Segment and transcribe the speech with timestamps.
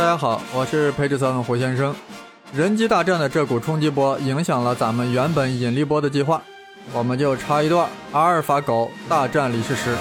[0.00, 1.94] 大家好，我是裴志森胡先生。
[2.54, 6.40] 人机大战的这股冲击波影响了咱们原本引力波的计划，
[6.94, 9.94] 我们就插一段阿尔法狗大战李世石。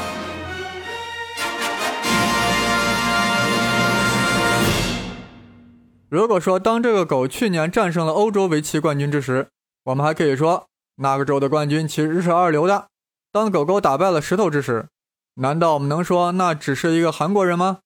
[6.07, 9.49] 如果说当这个狗去年战胜了欧洲围棋冠军之时，
[9.83, 12.87] 我们还可以说那个州的冠军其实是二流的。
[13.33, 14.87] 当狗狗打败了石头之时，
[15.35, 17.79] 难道我们能说那只是一个韩国人吗？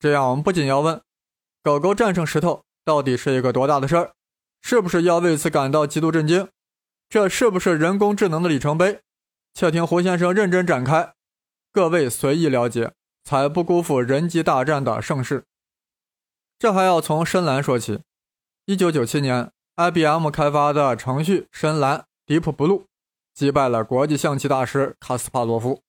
[0.00, 1.00] 这样我们不仅要问，
[1.66, 4.12] 狗狗战胜石头到底是一个多大的事儿？
[4.62, 6.48] 是不是要为此感到极度震惊？
[7.08, 9.00] 这是不是人工智能的里程碑？
[9.52, 11.14] 且听胡先生认真展开，
[11.72, 12.92] 各位随意了解，
[13.24, 15.42] 才不辜负人机大战的盛世。
[16.56, 17.98] 这还要从深蓝说起。
[18.66, 22.84] 一九九七年，IBM 开发的程序深蓝 （Deep Blue）
[23.34, 25.82] 击败了国际象棋大师卡斯帕罗夫，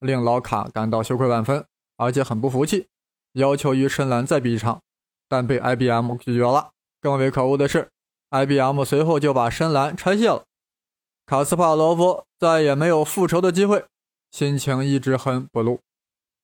[0.00, 1.64] 令老卡感到羞愧万分，
[1.98, 2.88] 而且很不服气，
[3.34, 4.82] 要求与深蓝再比一场，
[5.30, 6.72] 但被 IBM 拒绝了。
[7.00, 7.88] 更为可恶的是
[8.30, 10.42] ，IBM 随后就把深蓝拆卸了。
[11.24, 13.84] 卡斯帕罗夫再也没有复仇的机会，
[14.32, 15.78] 心情一直很不露。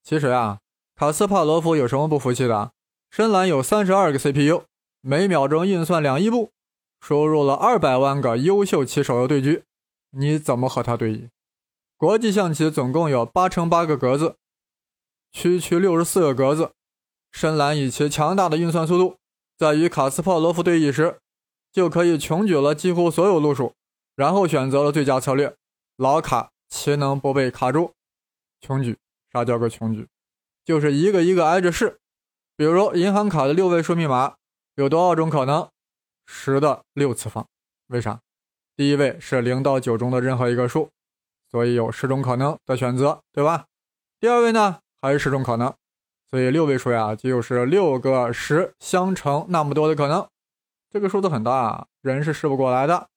[0.01, 0.59] 其实啊，
[0.95, 2.71] 卡斯帕罗夫有什么不服气的？
[3.11, 4.63] 深蓝有三十二个 CPU，
[5.01, 6.51] 每秒钟运算两亿步，
[7.01, 9.63] 输入了二百万个优秀棋手的对局，
[10.11, 11.27] 你怎么和他对弈？
[11.97, 14.35] 国际象棋总共有八乘八个格子，
[15.31, 16.71] 区区六十四个格子。
[17.31, 19.17] 深蓝以其强大的运算速度，
[19.57, 21.19] 在与卡斯帕罗夫对弈时，
[21.71, 23.73] 就可以穷举了几乎所有路数，
[24.15, 25.55] 然后选择了最佳策略。
[25.95, 27.93] 老卡岂能不被卡住？
[28.61, 28.97] 穷举？
[29.31, 30.07] 啥叫个穷举？
[30.65, 31.99] 就是一个一个挨着试。
[32.55, 34.35] 比如银行卡的六位数密码
[34.75, 35.69] 有多少种可能？
[36.25, 37.47] 十的六次方。
[37.87, 38.19] 为啥？
[38.75, 40.89] 第一位是零到九中的任何一个数，
[41.49, 43.65] 所以有十种可能的选择，对吧？
[44.19, 45.73] 第二位呢，还是十种可能，
[46.29, 50.27] 所以六位数呀，就是六个十相乘那么多的可能。
[50.91, 53.07] 这个数字很大，人是试不过来的，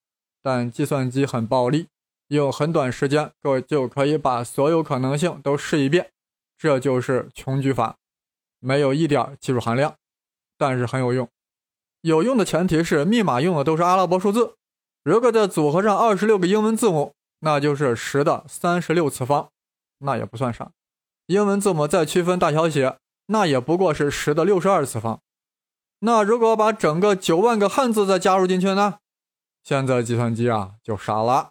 [0.42, 1.88] 但计算机很暴力，
[2.28, 6.10] 用很短时间，各位就可以把所有可能性都试一遍。
[6.58, 7.96] 这就是穷举法。
[8.58, 9.94] 没有一点技术含量，
[10.58, 11.26] 但是很有用。
[12.02, 14.54] 有用的前提是密码用的都是阿拉伯数字。
[15.02, 19.48] 如果再组合上二十六个英文字母，那就是十的三十六次方，
[20.00, 20.70] 那也不算啥。
[21.26, 22.98] 英文字母再区分大小写，
[23.32, 25.20] 那也不过是十的六十二次方。
[26.00, 28.98] 那如果把整个九万个汉字再加入进去呢？
[29.62, 31.50] 现在计算机啊就傻了。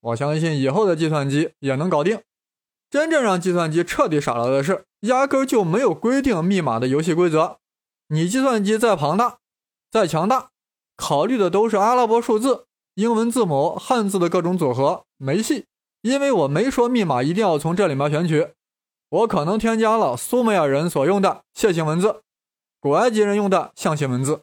[0.00, 2.20] 我相信以后的计算机也能搞定。
[2.90, 4.84] 真正让计算机彻底傻了的是。
[5.02, 7.58] 压根就没有规定密码的游戏规则，
[8.06, 9.38] 你计算机再庞大、
[9.90, 10.50] 再强大，
[10.96, 15.66] 考虑的都是阿拉伯数字、英文字母、汉字的各种组合，没戏。
[16.02, 18.46] 因为我没说密码一定要从这里面选取，
[19.12, 22.22] 我可能添加了苏美尔人所用的楔形文字，
[22.80, 24.42] 古埃及人用的象形文字，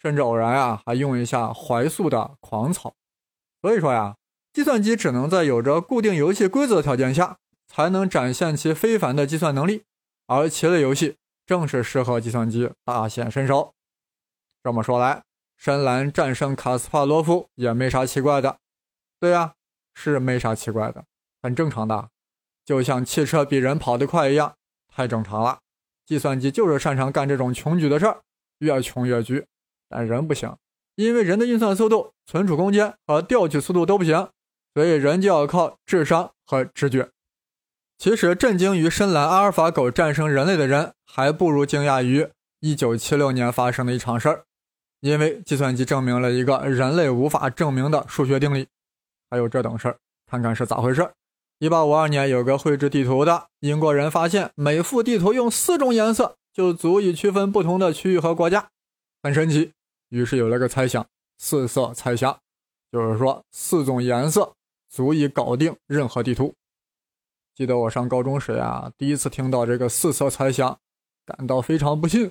[0.00, 2.94] 甚至偶然啊还用一下怀素的狂草。
[3.60, 4.16] 所以说呀，
[4.52, 7.36] 计算机只能在有着固定游戏规则的条件下。
[7.68, 9.82] 才能展现其非凡的计算能力，
[10.28, 13.74] 而棋类游戏正是适合计算机大显身手。
[14.62, 15.24] 这么说来，
[15.56, 18.58] 深蓝战胜卡斯帕罗夫也没啥奇怪的。
[19.18, 19.54] 对呀，
[19.94, 21.04] 是没啥奇怪的，
[21.42, 22.08] 很正常的，
[22.66, 24.56] 就像汽车比人跑得快一样，
[24.92, 25.60] 太正常了。
[26.04, 28.20] 计算机就是擅长干这种穷举的事儿，
[28.58, 29.46] 越穷越举。
[29.88, 30.54] 但人不行，
[30.96, 34.28] 因为人的运算速度、存储空间和调取速度都不行，
[34.74, 37.08] 所以人就要靠智商和直觉。
[37.98, 42.28] 其实，震惊于深蓝阿尔法狗战胜人类的人，还不如惊讶于
[42.60, 44.44] 1976年发生的一场事儿。
[45.00, 48.66] 因为计算机证明了一个人类无法证明的数学定理。
[49.30, 49.98] 还有这等事儿，
[50.30, 51.14] 看看是咋回事儿
[51.60, 58.70] ？1852年，有个绘制地图的英国人发现，每幅地图用四种颜色就足以区分不同的区域和国家，
[59.22, 59.72] 很神奇。
[60.10, 61.06] 于是有了个猜想：
[61.38, 62.38] 四色猜想，
[62.92, 64.54] 就是说四种颜色
[64.88, 66.54] 足以搞定任何地图。
[67.54, 70.78] 记得我上高中时呀，第一次听到这个四色猜想，
[71.24, 72.30] 感到非常不幸，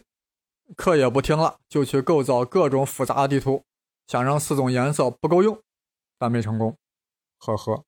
[0.76, 3.64] 课也不听了，就去构造各种复杂的地图，
[4.08, 5.60] 想让四种颜色不够用，
[6.20, 6.78] 但没成功。
[7.40, 7.84] 呵呵，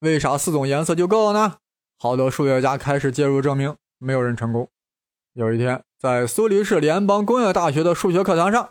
[0.00, 1.56] 为啥四种颜色就够了呢？
[1.98, 4.68] 好多数学家开始介入证明，没有人成功。
[5.32, 8.70] 有一天，在苏黎世联邦工业大学的数学课堂上，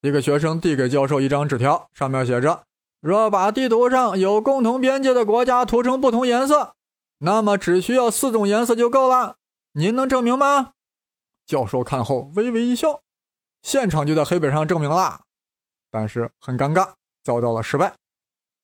[0.00, 2.64] 一个学生递给教授一张纸条，上面写着
[3.00, 6.74] ：“若把地图上有共同边界的国家涂成不同颜色。”
[7.20, 9.36] 那么只需要四种颜色就够了，
[9.72, 10.72] 您能证明吗？
[11.46, 13.00] 教授看后微微一笑，
[13.62, 15.22] 现场就在黑板上证明了，
[15.90, 16.92] 但是很尴尬，
[17.22, 17.94] 遭到了失败。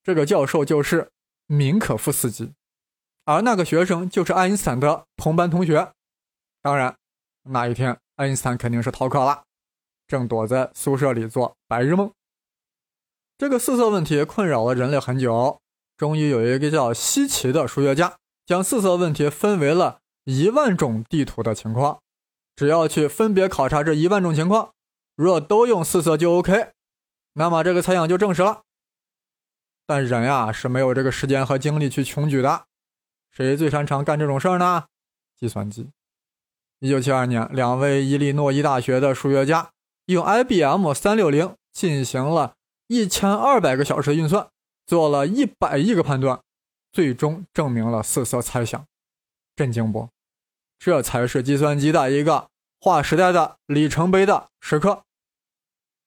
[0.03, 1.11] 这个教授就是
[1.53, 2.55] 明可夫斯基，
[3.27, 5.93] 而那个学生就是爱因斯坦的同班同学。
[6.63, 6.97] 当然，
[7.43, 9.45] 那一天爱因斯坦肯定是逃课了，
[10.07, 12.11] 正躲在宿舍里做白日梦。
[13.37, 15.61] 这个四色问题困扰了人类很久，
[15.99, 18.17] 终于有一个叫希奇的数学家，
[18.47, 22.01] 将四色问题分为了一万种地图的情况，
[22.57, 24.73] 只要去分别考察这一万种情况，
[25.17, 26.71] 若都用四色就 OK，
[27.35, 28.63] 那么这个猜想就证实了。
[29.87, 32.67] 但人呀是没有这个时间和精力去穷举的，
[33.31, 34.87] 谁最擅长干这种事儿呢？
[35.37, 35.91] 计算机。
[36.79, 39.71] 一九七二年，两位伊利诺伊大学的数学家
[40.07, 42.55] 用 IBM 三六零进行了。
[42.89, 44.49] 一千二百个小时的运算，
[44.85, 46.41] 做了一百亿个判断，
[46.93, 48.85] 最终证明了四色猜想，
[49.57, 50.09] 震惊不？
[50.79, 52.49] 这才是计算机的一个
[52.81, 55.05] 划时代的里程碑的时刻。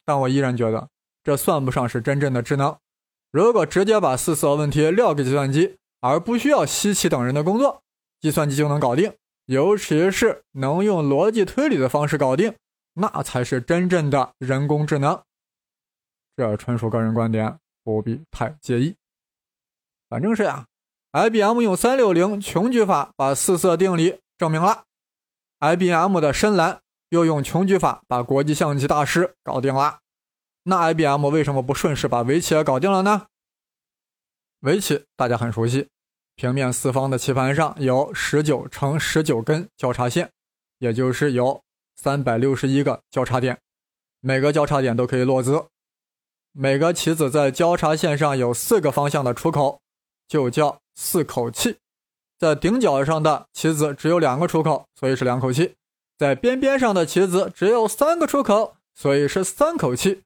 [0.04, 0.90] 但我依然觉得，
[1.24, 2.78] 这算不上是真正的智能。
[3.36, 7.84] 如果直接把四色问题撂给计算机，而不需要西奇等人的工作，
[8.22, 9.14] 计算机就能搞定，
[9.48, 12.56] 尤其是能用逻辑推理的方式搞定，
[12.94, 15.22] 那才是真正的人工智能。
[16.38, 18.96] 这纯属个人观点，不必太介意。
[20.08, 20.68] 反正是呀
[21.12, 24.86] ，IBM 用三六零穷举法把四色定理证明了
[25.60, 26.80] ；IBM 的深蓝
[27.10, 30.00] 又用穷举法把国际象棋大师搞定了。
[30.68, 33.28] 那 IBM 为什么不顺势把围棋也搞定了呢？
[34.62, 35.90] 围棋大家很熟悉，
[36.36, 40.32] 平面四方的棋盘上有十九乘十九根交叉线，
[40.80, 41.62] 也就是有
[41.96, 43.60] 三百六十一个交叉点，
[44.22, 45.68] 每个交叉点都可以落子。
[46.52, 49.82] 每个棋子在交叉线上有四个方向的出口，
[50.28, 51.78] 就叫四口气。
[52.40, 55.76] 在顶角上的棋子只有两个出口，所以是两口气；
[56.18, 60.24] 在边边上的棋子只有三个出口，所以是三口气。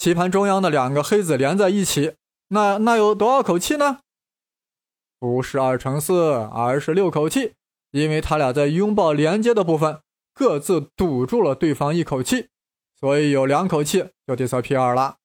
[0.00, 2.14] 棋盘中央的两个黑子连在一起，
[2.48, 3.98] 那那有多少口气呢？
[5.18, 7.52] 不是二乘四，而是六口气，
[7.90, 10.00] 因为它俩在拥抱连接的部分
[10.32, 12.48] 各自堵住了对方一口气，
[12.98, 15.18] 所以有两口气就得测 P 二了。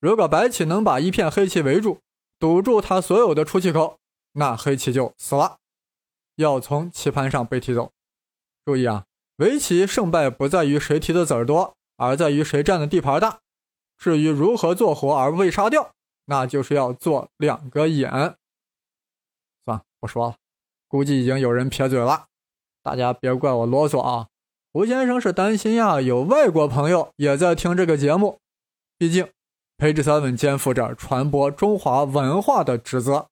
[0.00, 2.00] 如果白棋能把一片黑棋围住，
[2.40, 4.00] 堵住它所有的出气口，
[4.32, 5.58] 那黑棋就死了，
[6.34, 7.92] 要从棋盘上被踢走。
[8.64, 9.04] 注意啊，
[9.36, 13.38] 围棋胜败不在于谁提的子儿多，而在于谁占的地盘大。
[13.96, 15.92] 至于如何做活而不被杀掉，
[16.26, 18.10] 那就是要做两个眼。
[19.64, 20.36] 算了，不说了，
[20.88, 22.26] 估计已经有人撇嘴了。
[22.82, 24.28] 大家别怪我啰嗦啊，
[24.72, 28.40] 胡先生是担心呀，有外国朋友也在听这个节目，
[28.98, 29.28] 毕竟。
[29.76, 33.26] Page Seven 肩负着传播中华文化的职责。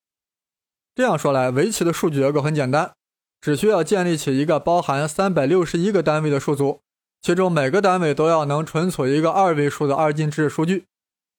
[0.92, 2.94] 这样说来，围棋的数据结构很简单，
[3.40, 6.80] 只需要建立起一个包含三百六十一个单位的数组，
[7.22, 10.86] 其中每个单位都要能存储一个二位数的二进制数据，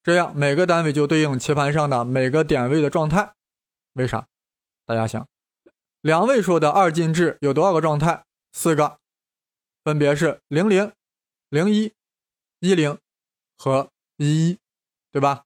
[0.02, 3.34] 这样每个单位就对应棋盘上的每个点位的状态。
[3.94, 4.26] 为啥？
[4.86, 5.28] 大家想，
[6.02, 8.24] 两位数的二进制有多少个状态？
[8.54, 8.98] 四个，
[9.84, 10.92] 分别是零零、
[11.50, 11.94] 零一、
[12.62, 12.98] 一零
[13.58, 14.58] 和一一。
[15.12, 15.44] 对吧？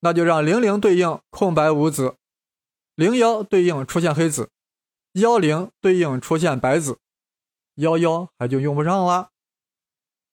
[0.00, 2.14] 那就让零零对应空白无子，
[2.94, 4.48] 零幺对应出现黑子，
[5.12, 6.98] 幺零对应出现白子，
[7.74, 9.32] 幺幺还就用不上了。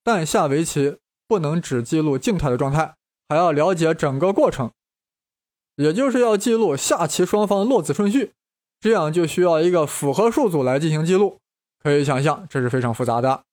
[0.04, 2.96] 但下围棋不能只记录静态的状态，
[3.28, 4.72] 还要了解整个过程，
[5.76, 8.32] 也就是要记录下棋双方落子顺序，
[8.80, 11.38] 这样就需要一个复合数组来进行记录。
[11.78, 13.44] 可以想象，这是非常复杂的。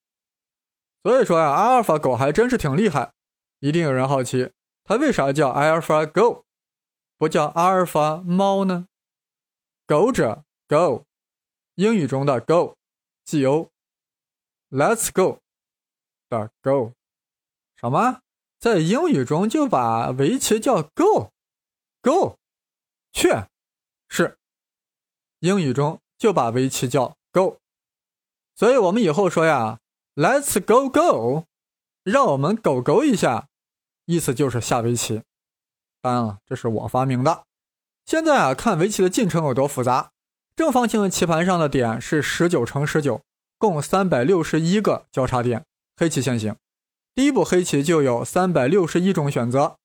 [1.03, 3.11] 所以说呀，阿尔法狗还真是挺厉害。
[3.59, 4.51] 一定有人好奇。
[4.83, 6.45] 它为啥叫阿尔法狗
[7.17, 8.87] 不叫阿尔法猫呢？
[9.85, 11.05] 狗者 Go，
[11.75, 15.39] 英语中的 Go，G O，Let's Go
[16.29, 16.93] 的 Go，
[17.75, 18.21] 什么？
[18.59, 22.37] 在英语中就把围棋叫 Go，Go，
[23.11, 23.29] 去，
[24.07, 24.37] 是，
[25.39, 27.57] 英语中就把围棋叫 Go，
[28.55, 29.79] 所以我们以后说呀
[30.15, 31.45] ，Let's Go Go，
[32.03, 33.47] 让我们狗狗一下。
[34.05, 35.21] 意思就是下围棋，
[36.01, 37.43] 当然了，这是我发明的。
[38.05, 40.11] 现在啊，看围棋的进程有多复杂。
[40.55, 43.21] 正方形棋盘上的点是十九乘十九，
[43.59, 45.63] 共三百六十一个交叉点。
[45.99, 46.55] 黑棋先行，
[47.13, 49.75] 第一步黑棋就有三百六十一种选择，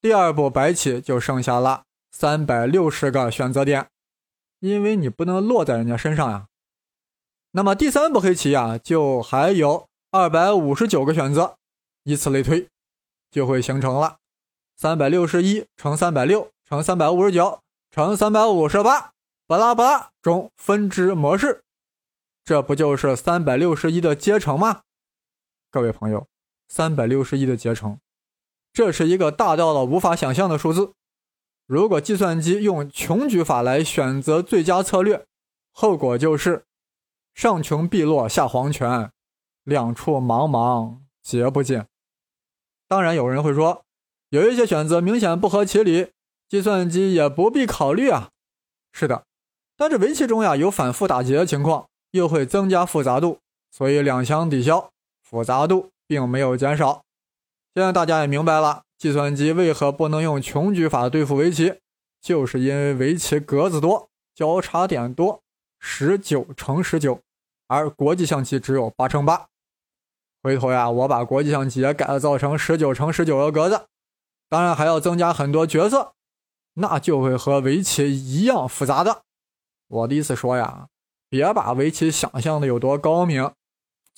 [0.00, 3.86] 第二步白棋就剩下了三百六十个选择点，
[4.58, 6.48] 因为你不能落在人家身上呀。
[7.52, 11.56] 那么第三步黑棋呀，就还有二百五十九个选择，
[12.02, 12.66] 以此类推。
[13.30, 14.16] 就会形成了
[14.76, 17.60] 三百六十一乘三百六乘三百五十九
[17.92, 19.12] 乘三百五十八
[19.46, 21.62] 巴拉巴拉中分支模式，
[22.44, 24.80] 这不就是三百六十一的阶乘吗？
[25.72, 26.26] 各位朋友，
[26.66, 28.00] 三百六十一的结成，
[28.72, 30.94] 这是一个大到了无法想象的数字。
[31.64, 35.24] 如果计算机用穷举法来选择最佳策略，
[35.70, 36.64] 后果就是
[37.34, 39.12] 上穷碧落下黄泉，
[39.62, 41.86] 两处茫茫皆不见。
[42.88, 43.84] 当然，有人会说，
[44.30, 46.10] 有一些选择明显不合其理，
[46.48, 48.30] 计算机也不必考虑啊。
[48.92, 49.24] 是的，
[49.76, 53.38] 但是围棋中呀有反复打劫的情况，又会增加复杂度，
[53.70, 54.90] 所以两相抵消，
[55.30, 57.04] 复杂度并没有减少。
[57.72, 61.74] 现在大家也明白了，计算机为何不能用穷举法对付围棋，
[62.20, 65.40] 就是因为围棋格子多，交叉点多，
[65.78, 67.20] 十九乘十九，
[67.68, 69.46] 而国际象棋只有八乘八。
[70.42, 73.86] 回头呀，我把国际象棋也改造成十九乘十九个格子，
[74.48, 76.14] 当然还要增加很多角色，
[76.74, 79.22] 那就会和围棋一样复杂的。
[79.86, 80.88] 我的意思说呀，
[81.28, 83.52] 别把围棋想象的有多高明，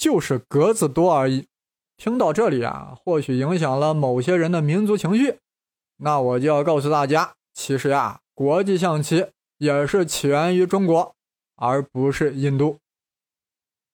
[0.03, 1.47] 就是格子多而已。
[1.97, 5.39] 听到这里啊，或许影响了某些人的民族情绪，
[5.99, 9.29] 那我就要告诉大家，其实呀，国际象棋
[9.59, 11.15] 也是起源于中国，
[11.55, 12.81] 而不是印度。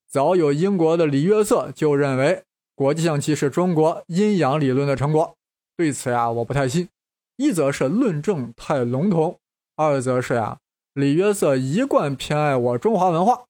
[0.08, 5.36] 早有英国的李约瑟就认为国际象棋是中国阴阳理论的成果，
[5.76, 6.88] 对此呀，我不太信。
[7.36, 9.38] 一则是论证太笼统，
[9.76, 10.58] 二则是呀，
[10.94, 13.44] 李约瑟一贯偏爱我中华文化，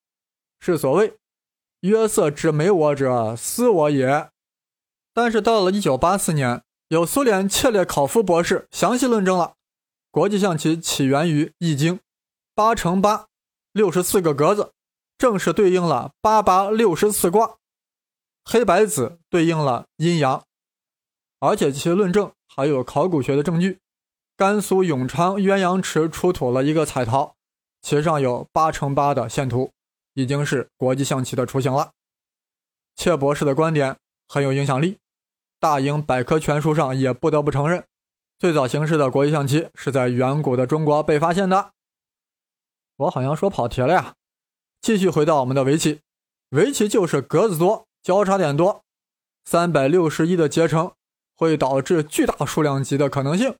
[0.59, 1.15] 是所谓
[1.81, 4.31] “约瑟之美我者，斯我也”。
[5.15, 9.55] 但是到了一九八四年，有苏联切列考夫博士详细论证了，
[10.11, 11.97] 国际象棋起源于《易经》，
[12.55, 13.27] 八乘八，
[13.73, 14.73] 六十四个格子，
[15.17, 17.57] 正是对应了八八六十四卦，
[18.45, 20.45] 黑白子对应了阴阳，
[21.41, 23.79] 而且其论证还有考古学的证据。
[24.37, 27.35] 甘肃永昌鸳鸯池出土了一个彩陶，
[27.83, 29.73] 其上有八乘八的线图，
[30.19, 31.93] 已经是国际象棋的雏形了。
[32.97, 33.97] 切博士的观点
[34.27, 34.99] 很有影响力。
[35.61, 37.85] 大英百科全书上也不得不承认，
[38.37, 41.71] 最早形式的国际象棋是在远古的中国被发现的。
[42.97, 44.15] 我好像说跑题了呀，
[44.81, 46.01] 继续回到我们的围棋，
[46.49, 48.83] 围棋就是格子多，交叉点多，
[49.45, 50.91] 三百六十一的结成
[51.37, 53.55] 会导致巨大数量级的可能性。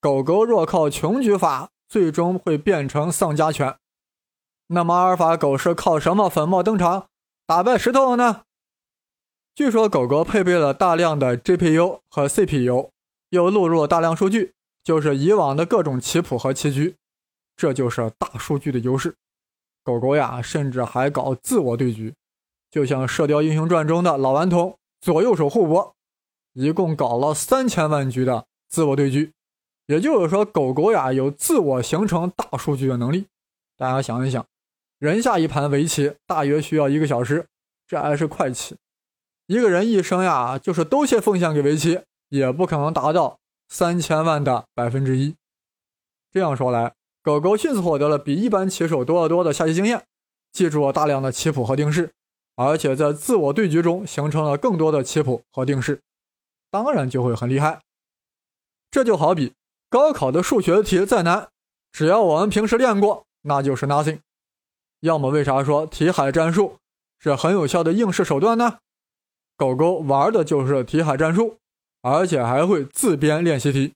[0.00, 3.76] 狗狗若靠穷举法，最终会变成丧家犬。
[4.68, 7.06] 那么阿尔法狗是靠什么粉墨登场，
[7.46, 8.42] 打败石头的呢？
[9.54, 12.90] 据说狗狗配备了大量的 GPU 和 CPU，
[13.30, 16.96] 又录入了大量数据，就是以往的各种棋谱和棋局，
[17.56, 19.14] 这就是大数据的优势。
[19.84, 22.12] 狗狗呀，甚至还搞自我对局，
[22.70, 25.94] 就像《射雕英雄传》中的老顽童左右手互搏，
[26.54, 29.32] 一共搞了三千万局的自我对局。
[29.86, 33.26] 也就是说，狗狗呀有自我形成大数据的能力。
[33.76, 34.44] 大家想一想，
[34.98, 37.46] 人下一盘围棋大约需要一个小时，
[37.86, 38.76] 这还是快棋。
[39.46, 42.00] 一个人一生呀，就是都先奉献给围棋，
[42.30, 43.38] 也不可能达到
[43.68, 45.34] 三千万的百分之一。
[46.32, 50.04] 这样说来，狗狗迅速获得了比一般棋手多得多的下棋经验，
[50.52, 52.12] 记住了大量的棋谱和定式，
[52.56, 56.00] 而且在自我对局中形成了更多的棋谱和定式，
[56.70, 57.80] 当然就会很厉害。
[58.90, 59.52] 这就好比
[59.90, 61.50] 高考的数学题再难，
[61.92, 64.20] 只要我们平时练过，那就是 nothing。
[65.00, 66.76] 要么为啥说题海战术
[67.18, 68.78] 是很有效的应试手段呢？
[69.56, 71.56] 狗狗玩的就是题海战术，
[72.02, 73.94] 而且还会自编练习题。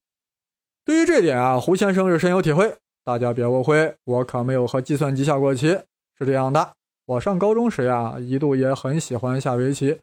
[0.84, 2.76] 对于这点啊，胡先生是深有体会。
[3.04, 5.78] 大家别误会，我可没有和计算机下过棋。
[6.18, 6.72] 是这样的，
[7.06, 9.98] 我上高中时呀，一度也很喜欢下围棋，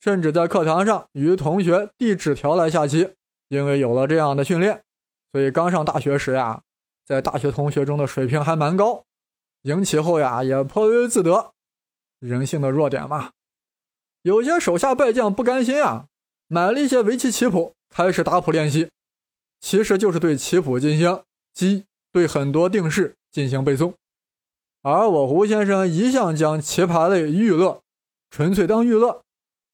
[0.00, 3.10] 甚至在课堂上与同学递纸条来下棋。
[3.48, 4.82] 因为有了这样的训练，
[5.32, 6.62] 所以刚上大学时呀，
[7.04, 9.04] 在大学同学中的水平还蛮高。
[9.62, 11.52] 赢棋后呀，也颇为自得。
[12.18, 13.30] 人性的弱点嘛。
[14.22, 16.06] 有些手下败将不甘心啊，
[16.46, 18.90] 买了一些围棋棋谱，开始打谱练习，
[19.60, 21.22] 其实就是对棋谱进行
[21.54, 23.94] 记，对很多定式进行背诵。
[24.82, 27.82] 而我胡先生一向将棋牌类娱乐
[28.30, 29.22] 纯粹当娱乐，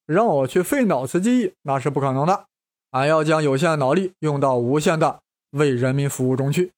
[0.07, 2.47] 让我去费脑子记忆那是不可能的。
[2.90, 6.73] 俺要将有限脑力用到无限的为人民服务中去。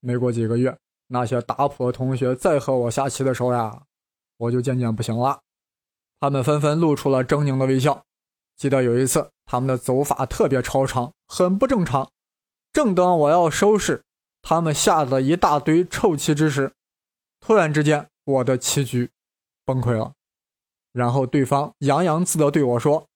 [0.00, 0.76] 没过几个月，
[1.14, 3.84] 那些打谱的同学再和我下棋的时候呀，
[4.36, 5.40] 我就渐渐不行了。
[6.18, 8.04] 他们纷纷露出了狰狞的微笑。
[8.56, 12.10] 记得有一次，他们的走法特别超常，很不正常。
[12.72, 14.02] 正当我要收拾
[14.42, 16.72] 他们下的一大堆臭棋之时，
[17.38, 19.10] 突然之间，我的棋局
[19.64, 20.14] 崩溃了。
[20.92, 23.06] 然后对方洋洋自得对我说：“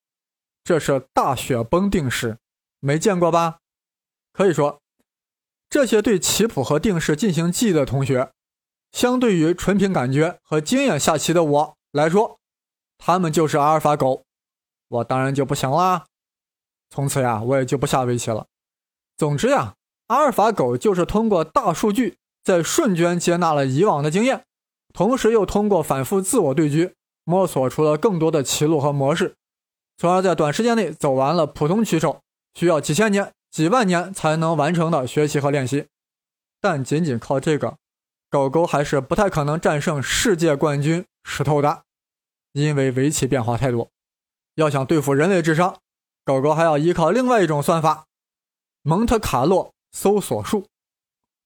[0.62, 2.38] 这是大雪崩定式，
[2.78, 3.58] 没见过吧？”
[4.32, 4.80] 可以说，
[5.70, 8.32] 这些对棋谱和定式进行记忆的同学，
[8.92, 12.38] 相对于纯凭感觉和经验下棋的我来说，
[12.96, 14.25] 他们就是阿尔法狗，
[14.88, 16.06] 我当然就不行啦。
[16.90, 18.46] 从此呀，我也就不下围棋了。
[19.16, 19.75] 总之呀，
[20.06, 24.44] 阿尔法狗就是通过大数据，在瞬间接纳了以往的经验，
[24.94, 26.94] 同时又通过反复自我对局，
[27.25, 29.37] 摸索出了更多的棋路和模式，
[29.98, 32.22] 从而在短时间内走完了普通棋手
[32.54, 35.88] 需要几千年、几万年才能完成的学习和练习。
[36.60, 37.78] 但仅仅靠这个，
[38.28, 41.84] 狗狗还是不太可能战胜世界冠军石头的，
[42.52, 43.88] 因为围棋变化太多。
[44.54, 45.78] 要想对付人类智商，
[46.24, 48.06] 狗狗还要依靠另外一种算法——
[48.82, 50.66] 蒙特卡洛搜索术。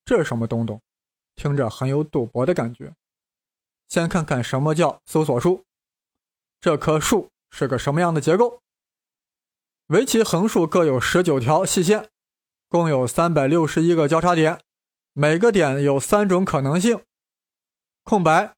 [0.04, 0.80] 这是什么东东？
[1.37, 2.92] 听着很有赌博的感觉。
[3.88, 5.64] 先看看什么叫搜索术。
[6.61, 8.61] 这棵树是个什么样的结构？
[9.89, 12.09] 围棋横竖各有十九条细线，
[12.69, 14.61] 共有三百六十一个交叉点，
[15.12, 17.05] 每个点有三种可能性：
[18.03, 18.55] 空白、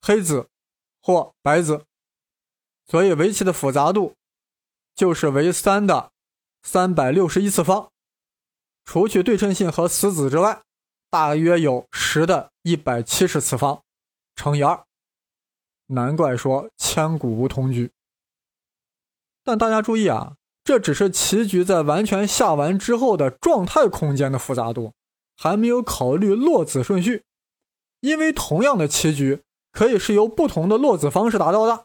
[0.00, 0.48] 黑子
[1.00, 1.84] 或白子。
[2.86, 4.16] 所以围棋的复杂度
[4.94, 6.10] 就是为三的
[6.62, 7.90] 三百六十一次方，
[8.84, 10.62] 除去对称性和死子之外，
[11.08, 13.82] 大约有十的一百七十次方。
[14.34, 14.84] 乘以二，
[15.86, 17.92] 难怪说千古无同局。
[19.44, 24.92] 但大家注意啊，这只是棋局在完全下完之后的状态空间的复杂度，
[25.36, 27.24] 还没有考虑落子顺序。
[28.00, 31.84] 因为同样的棋局可以是由不同的落子方式达到的，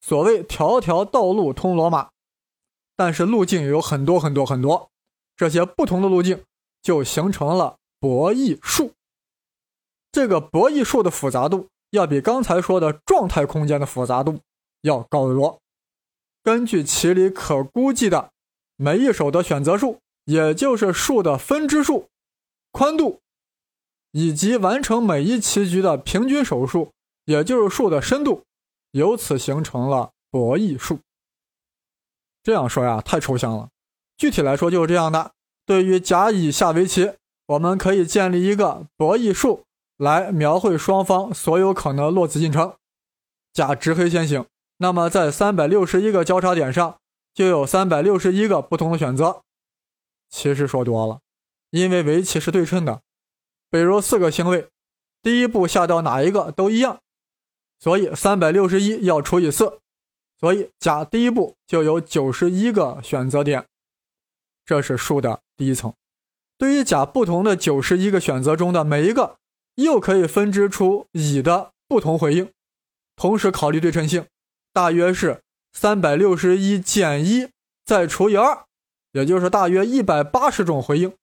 [0.00, 2.10] 所谓条条道路通罗马，
[2.96, 4.90] 但是路径有很多很多很多，
[5.36, 6.44] 这些不同的路径
[6.82, 8.92] 就形成了博弈术。
[10.12, 11.68] 这个博弈术的复杂度。
[11.90, 14.40] 要比刚才说的状态空间的复杂度
[14.82, 15.60] 要高得多。
[16.46, 18.30] 根据棋里可估计的
[18.76, 22.06] 每一手的选择数，也就是数的分支数、
[22.70, 23.18] 宽度，
[24.12, 26.92] 以及完成每一棋局的平均手数，
[27.24, 28.44] 也就是数的深度，
[28.92, 31.00] 由此形成了博弈数。
[32.44, 33.70] 这样说呀，太抽象了。
[34.16, 35.32] 具体来说就是这样的：
[35.66, 37.14] 对于甲乙下围棋，
[37.46, 39.64] 我们可以建立一个博弈数。
[39.96, 42.76] 来描绘双方所有可能落子进程。
[43.52, 44.46] 甲执黑先行，
[44.78, 46.98] 那么在三百六十一个交叉点上
[47.34, 49.42] 就有三百六十一个不同的选择。
[50.28, 51.20] 其实说多了，
[51.70, 53.02] 因为围棋是对称的，
[53.70, 54.68] 比如四个星位，
[55.22, 57.00] 第一步下到哪一个都一样，
[57.78, 59.78] 所以三百六十一要除以四，
[60.38, 63.66] 所以甲第一步就有九十一个选择点。
[64.64, 65.94] 这是数的第一层。
[66.58, 69.36] 对于甲不同的九十一个选择中的每一个。
[69.76, 72.50] 又可以分支出乙的不同回应，
[73.14, 74.26] 同时考虑对称性，
[74.76, 77.48] 大约是三百六十一减一
[77.82, 78.66] 再除以二，
[79.12, 81.16] 也就是大约一百八十种回应。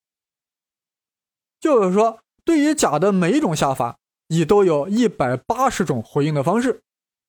[1.59, 6.81] 就是说，对于甲的每一种下法，乙都有一百八十种回应的方式。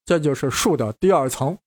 [0.07, 1.59] 这就是数的第二层。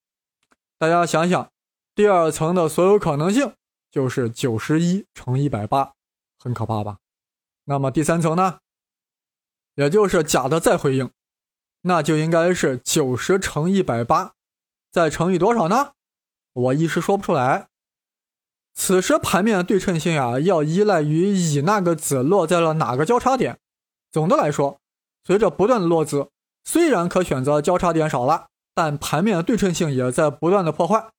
[0.80, 1.52] 大家想想，
[1.94, 3.54] 第二层的所有可能性
[3.92, 5.94] 就是九十一乘一百八，
[6.40, 6.98] 很可怕吧？
[7.66, 8.58] 那么第三层呢？
[9.76, 11.12] 也就是甲的再回应，
[11.82, 14.34] 那就应该是九十乘一百八，
[14.92, 15.92] 再乘以多少呢？
[16.54, 17.68] 我一时说不出来。
[18.74, 23.60] 此时盘面的对称性啊，要依赖于乙那个子落在了哪个交叉点。
[24.12, 24.80] 总的来说，
[25.24, 26.30] 随着不断的落子，
[26.64, 31.10] 虽然可选择交叉点少了，但盘面的对称性也在不断的破坏。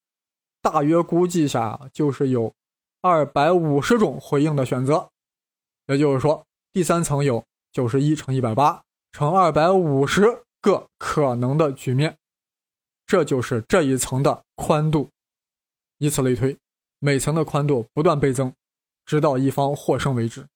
[0.60, 2.52] 大约估计下，就是有
[3.00, 5.08] 二百五十种回应的选择。
[5.86, 7.44] 也就是说，第三层有。
[7.70, 12.17] 九十一乘一百八乘二百五十个可能的局面，
[13.08, 15.08] 这就是这一层的宽度。
[15.96, 16.56] 以此类推，
[17.00, 18.52] 每层的宽度不断倍增，
[19.04, 20.46] 直到一方获胜为止。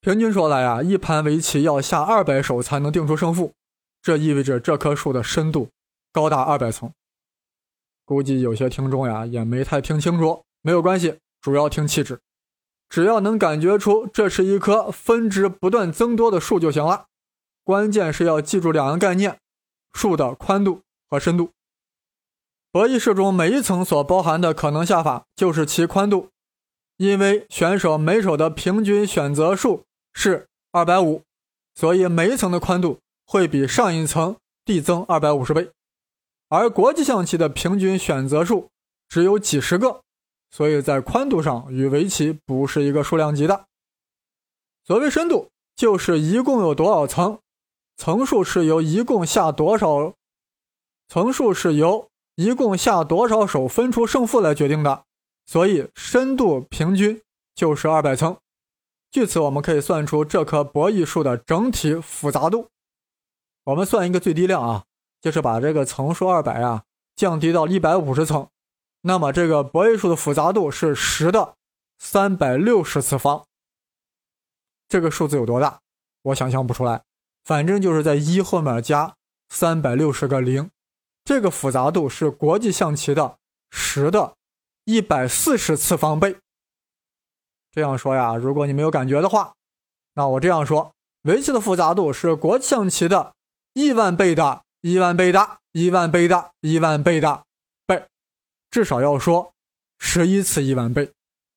[0.00, 3.54] 平均说来呀，一盘围棋要下二百手才能定出胜负，
[4.02, 5.70] 这意味着这棵树的深度
[6.12, 6.92] 高达二百层。
[8.04, 12.20] 估计有些听众呀也没太听清楚，没有关系，主要听气质。
[12.90, 17.06] 只要能感觉出这是一棵分支不断增多的树就行了。
[17.62, 19.40] 关键是要记住两个概念：
[19.94, 20.82] 树的宽度
[21.14, 21.50] 和深度。
[22.72, 26.28] 博弈式中每一层所包含的可能下法就是其宽度，
[26.96, 31.22] 因为选手每手的平均选择数是二百五，
[31.74, 35.70] 所以每一层的宽度会比上一层递增二百五十倍。
[36.48, 38.68] 而国际象棋的平均选择数
[39.08, 40.00] 只有几十个。
[40.50, 43.64] 所以在宽度上与围棋不是一个数量级的。
[44.84, 47.40] 所谓深度，就是一共有多少层，
[47.96, 50.14] 层数是由一共下多少，
[51.14, 55.04] 层数是由一共下多少手分出胜负来决定的。
[55.46, 57.22] 所以深度平均
[57.54, 58.36] 就是二百层。
[59.12, 62.68] 据此，我们可以算出这棵博弈树的整体复杂度。
[63.62, 64.86] 我们算一个最低量啊，
[65.20, 66.82] 就是把这个层数二百啊
[67.14, 68.48] 降低到一百五十层。
[69.02, 71.54] 那么这个博弈数的复杂度是十的
[71.96, 73.44] 三百六十次方。
[74.88, 75.78] 这个数字有多大？
[76.22, 77.04] 我想象不出来。
[77.44, 79.14] 反正就是在一后面加
[79.48, 80.70] 三百六十个零，
[81.24, 83.38] 这个复杂度是国际象棋的
[83.70, 84.34] 十的
[84.84, 86.36] 一百四十次方倍。
[87.72, 89.54] 这样说呀，如果你没有感觉的话，
[90.14, 93.32] 那我这样说：围棋的复杂度是国际象棋的
[93.72, 97.42] 亿万倍的亿万倍的亿万倍的亿万倍的
[97.86, 98.06] 倍，
[98.70, 99.52] 至少要说
[99.98, 101.10] 十一次亿万倍。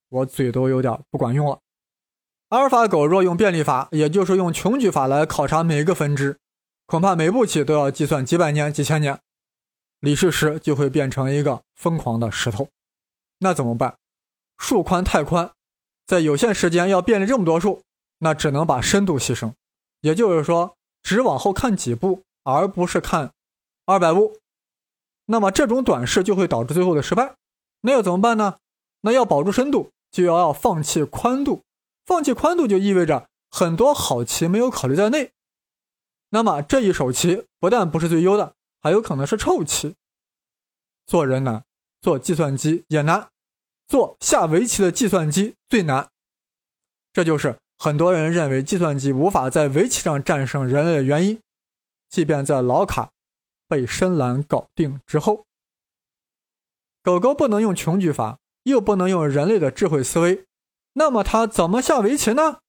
[0.09, 1.59] 我嘴都有点不管用了。
[2.49, 6.39] 阿尔法狗若用便利法，也就是用穷举法来考察每个分支，
[6.85, 9.19] 恐怕每步棋都要计算几百年、几千年。
[9.99, 12.69] 李世石就会变成一个疯狂的石头。
[13.39, 13.97] 那怎么办？
[14.57, 15.51] 数宽太宽，
[16.05, 17.83] 在有限时间要便利这么多数，
[18.19, 19.53] 那只能把深度牺牲。
[20.01, 23.31] 也就是说，只往后看几步，而不是看
[23.85, 24.37] 二百步。
[25.25, 27.35] 那么这种短视就会导致最后的失败。
[27.81, 28.57] 那要怎么办呢？
[29.01, 31.61] 那要保住深度，就要要放弃宽度。
[32.05, 35.31] 放弃宽度就意味着很多好棋没有考虑在内，
[36.29, 38.55] 那么这一手棋不但不是最优的，
[38.87, 39.95] 还有可能是臭棋。
[41.05, 41.65] 做人难，
[41.99, 43.27] 做计算机也难，
[43.85, 46.09] 做下围棋的计算机最难。
[47.11, 51.41] 这就是很多人认为计算机无法在围棋上战胜人类的原因。
[52.07, 53.11] 即便在老卡
[53.67, 55.45] 被深蓝搞定之后，
[57.03, 60.45] 狗狗不能用穷举法，又不能用人类的智慧思维。
[60.93, 62.59] 那么它怎么下围棋呢？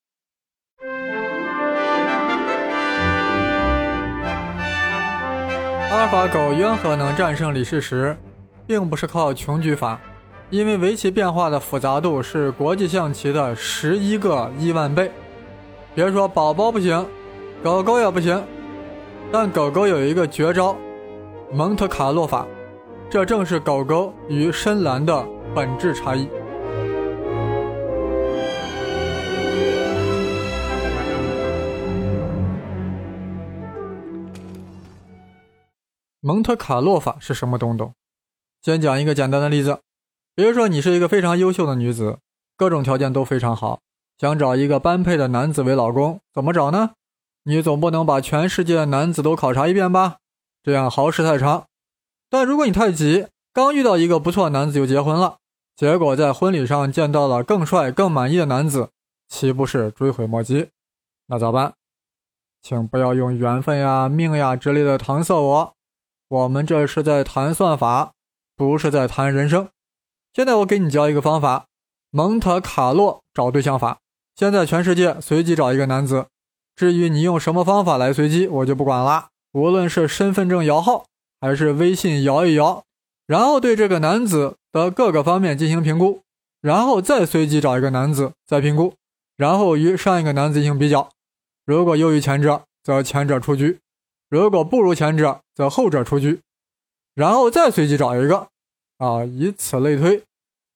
[5.91, 8.15] 阿尔法狗缘何能战胜李世石，
[8.67, 9.99] 并不是靠穷举法，
[10.51, 15.11] 因为围棋变化的复杂度是国际象棋的十一个亿万倍。
[15.95, 17.03] 别说宝宝不行，
[17.63, 18.39] 狗狗也不行。
[19.31, 20.75] 但狗狗有一个绝招——
[21.51, 22.45] 蒙特卡洛法，
[23.09, 25.25] 这正是狗狗与深蓝的
[25.55, 26.29] 本质差异。
[36.21, 37.93] 蒙特卡洛法是什么东东？
[38.61, 39.79] 先讲一个简单的例子，
[40.35, 42.19] 比如说你是一个非常优秀的女子，
[42.57, 43.79] 各种条件都非常好，
[44.17, 46.91] 想找一个般配的男子为老公，怎么找呢？
[47.43, 50.17] 你总不能把全世界的男子都考察一遍吧？
[50.61, 51.67] 这样耗时太长。
[52.29, 55.37] 但如果你太急，刚遇到一个不错的男子就结婚了，
[55.73, 58.89] 结果在婚礼上见到了更帅、更满意的男子，
[59.29, 60.67] 岂不是追悔莫及？
[61.27, 61.75] 那咋办？
[62.61, 65.73] 请不要用缘分呀、命呀之类的搪塞我。
[66.29, 68.11] 我们这是在谈算法，
[68.55, 69.67] 不是在谈人生。
[70.31, 71.65] 现在我给你教一个方法：
[72.11, 73.97] 蒙特卡洛找对象法。
[74.35, 76.27] 现在全世界随机找一个男子，
[76.75, 79.29] 至于你用什么方法来随机，我就不管了。
[79.53, 81.05] 无论是身份证摇号，
[81.41, 82.83] 还是微信摇一摇，
[83.25, 86.21] 然后对这个男子的各个方面进行评估，
[86.61, 88.93] 然后再随机找一个男子再评估，
[89.35, 91.09] 然后与上一个男子进行比较。
[91.65, 93.79] 如果优于前者，则前者出局。
[94.29, 96.41] 如果不如前者，则后者出局，
[97.15, 98.47] 然后再随机找一个，
[98.99, 100.23] 啊，以此类推。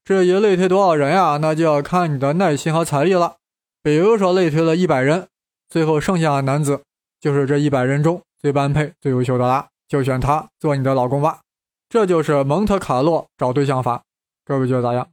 [0.04, 3.38] 至于类推多少人呀，那就要看你的耐心和财力了。
[3.82, 5.28] 比如说类推了一百人，
[5.70, 6.84] 最后剩下的男子
[7.22, 11.40] 就是这一百人中最般配、最优秀的啦，就选他做你的老公吧。
[11.88, 14.04] 这就是蒙特卡洛找对象法。
[14.44, 15.08] 各位觉得咋样？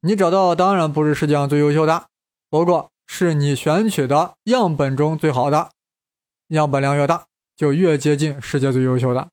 [0.00, 2.06] 你找到当然不是世界上最优秀的，
[2.50, 5.70] 不过是你选取的样本中最好的，
[6.48, 7.27] 样本量越大。
[7.58, 9.30] 就越接近世界最优秀的，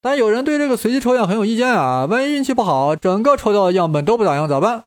[0.00, 2.04] 但有人对这个随机抽样很有意见啊！
[2.06, 4.86] 万一运气不好，整个抽到的样本都不咋样咋办？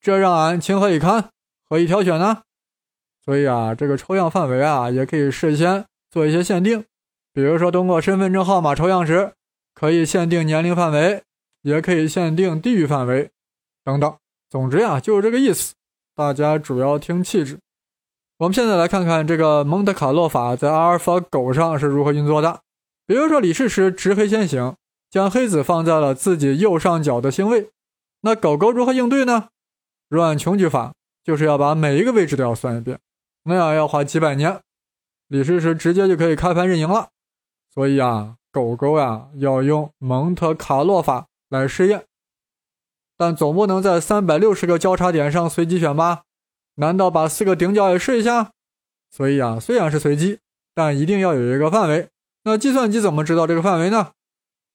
[0.00, 1.30] 这让俺情何以堪？
[1.68, 2.42] 何以挑选呢？
[3.24, 6.84] 所以啊，这个抽样范围啊，也可以事先做一些限定，
[7.32, 9.32] 比如说通过身份证号码抽样时，
[9.72, 11.22] 可以限定年龄范围，
[11.62, 13.30] 也可以限定地域范围，
[13.84, 14.16] 等等。
[14.50, 15.74] 总之呀，就是这个意思。
[16.16, 17.60] 大家主要听气质。
[18.38, 22.60] 我们现在来看看这个蒙特卡洛法在阿尔法狗上是如何运作的。
[23.06, 24.76] 比如说，李世石执黑先行，
[25.10, 27.70] 将黑子放在了自己右上角的星位。
[28.20, 29.48] 那狗狗如何应对呢？
[30.10, 30.92] 若按穷举法，
[31.24, 32.98] 就是要把每一个位置都要算一遍，
[33.44, 34.60] 那样要花几百年。
[35.28, 37.08] 李世石直接就可以开盘认赢了。
[37.72, 42.04] 所以啊，狗狗呀要用蒙特卡洛法来试验，
[43.16, 46.24] 但总不能在三百六十个交叉点上随机选吧？
[46.76, 48.52] 难道把四个顶角也试一下？
[49.10, 50.38] 所以啊，虽然是随机，
[50.74, 52.08] 但一定要有一个范围。
[52.44, 54.12] 那计算机怎么知道这个范围呢？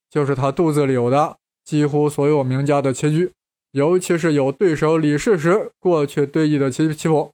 [0.10, 3.32] 就是他肚子里有的几乎所有名家的棋局，
[3.72, 7.32] 尤其是有对手李世石过去对弈的棋棋谱，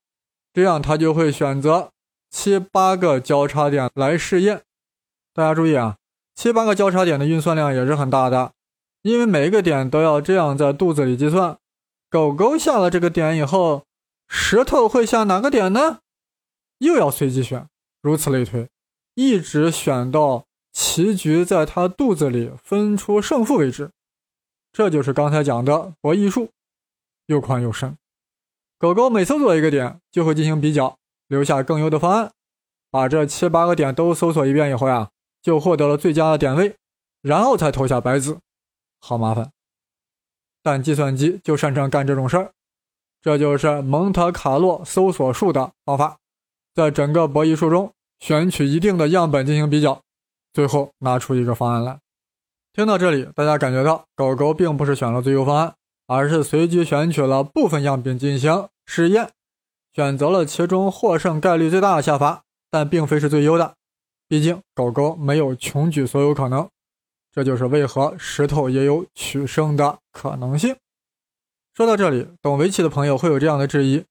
[0.54, 1.92] 这样他就会选择
[2.30, 4.62] 七八个交叉点来试验。
[5.34, 5.96] 大家注意啊，
[6.36, 8.52] 七八个交叉点的运算量也是很大的，
[9.04, 11.58] 因为每一个点都要这样在肚子里计算。
[12.10, 13.87] 狗狗下了这个点以后。
[14.28, 16.00] 石头会下哪个点呢？
[16.80, 17.68] 又要随机选，
[18.02, 18.70] 如此类推，
[19.16, 23.92] 一直选到棋局在它肚子里分出胜负为止。
[24.72, 26.52] 这就是刚才讲的博弈术，
[27.26, 27.98] 又宽又深。
[28.78, 32.32] 狗狗每搜索一个点，就会进行比较，留下更优的方案。
[32.92, 35.10] 把这七八个点都搜索一遍以后呀，
[35.42, 36.76] 就获得了最佳的点位，
[37.22, 38.38] 然后才投下白子。
[39.00, 39.52] 好麻烦，
[40.62, 42.54] 但计算机就擅长干这种事儿。
[43.22, 46.18] 这就是蒙特卡洛搜索术的方法，
[46.74, 50.02] 在整个博弈术中选取一定的样本进行比较，
[50.54, 52.00] 最后拿出一个方案来。
[52.74, 55.74] 听到这里，大家感觉到狗狗并不是选了最优方案，
[56.06, 59.32] 而是随机选取了部分样品进行试验，
[59.94, 63.74] 选择了其中获胜概率最大的下法，但并非是最优的。
[64.28, 66.70] 毕竟狗狗没有穷举所有可能。
[67.32, 70.76] 这就是为何石头也有取胜的可能性。
[71.78, 74.04] 说到这里，懂围棋的朋友会有这样的质疑：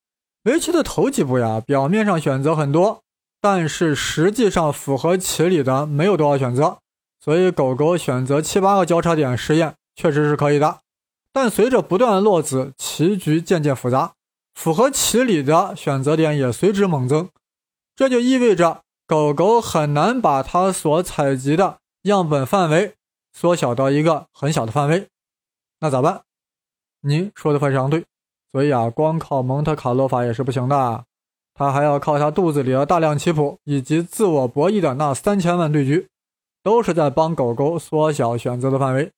[0.45, 3.03] 围棋的头几步呀，表面上选择很多，
[3.41, 6.79] 但是实际上符合棋理的没有多少选择。
[7.19, 10.79] 所以狗狗选择七八个交叉点试验确实是可以的，
[11.33, 14.13] 但随着不断落子，棋局渐渐复杂，
[14.55, 17.29] 符合棋理的选择点也随之猛增。
[17.97, 22.95] 这就意味着狗狗很难把它所采集的样本范围。
[23.33, 25.09] 缩小到一个很小的范围，
[25.81, 26.23] 那咋办？
[27.07, 28.05] 您说的非常对，
[28.51, 31.05] 所以啊，光靠蒙特卡洛法也是不行的，
[31.55, 36.09] 他还要靠他肚子里的大量棋谱以及自我博弈的那三千万对局，
[36.65, 39.13] 都是在帮狗狗缩小选择的范围。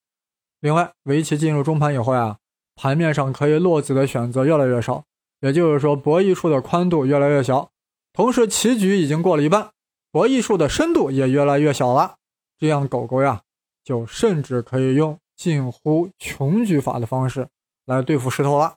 [0.59, 2.37] 另外，围棋进入中盘以后呀，
[2.75, 5.03] 盘面上可以落子的选择越来越少，
[5.41, 7.71] 也就是说，博弈数的宽度越来越小，
[8.13, 9.71] 同时棋局已经过了一半，
[10.11, 12.17] 博弈数的深度也越来越小了，
[12.59, 13.41] 这样狗狗呀。
[13.83, 17.47] 就甚至可以用近乎穷举法的方式
[17.89, 18.75] 来对付石头了。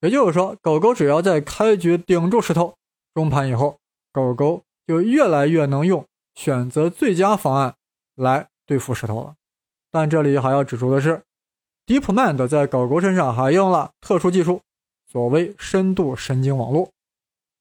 [0.00, 2.74] 也就是说，狗狗只要在开局顶住石头，
[3.14, 3.78] 中盘以后，
[4.12, 7.76] 狗狗就越来越能用选择最佳方案
[8.16, 9.36] 来对付石头了。
[9.90, 11.22] 但这里还要指出的是
[11.86, 14.60] ，DeepMind 在狗狗身上还用了特殊技术，
[15.06, 16.90] 所谓深度神经网络，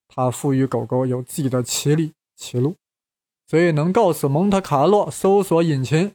[0.07, 2.75] 它赋予狗狗有自己的棋理棋路，
[3.47, 6.11] 所以能告诉蒙特卡洛搜索引擎。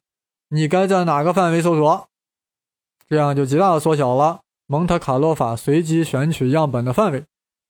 [0.49, 2.09] 你该在哪个范围搜索？
[3.09, 4.41] 这样就极大的缩小了
[4.71, 7.25] 蒙特卡洛法随机选取样本的范围，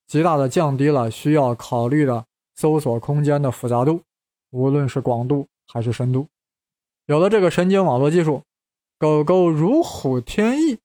[0.08, 4.02] 极大的降低了需要考虑的搜索空间的复杂度，
[4.50, 6.26] 无论是广度还是深度。
[7.06, 8.42] 有了这个神经网络技术，
[8.98, 10.80] 狗狗如虎添翼，